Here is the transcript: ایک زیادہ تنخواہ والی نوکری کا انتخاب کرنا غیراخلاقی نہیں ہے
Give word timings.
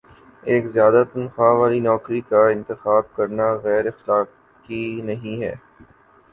ایک 0.43 0.63
زیادہ 0.67 1.01
تنخواہ 1.13 1.53
والی 1.57 1.79
نوکری 1.79 2.21
کا 2.29 2.41
انتخاب 2.49 3.03
کرنا 3.15 3.53
غیراخلاقی 3.63 4.83
نہیں 5.03 5.41
ہے 5.43 5.53